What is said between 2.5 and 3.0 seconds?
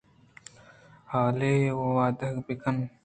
کنیں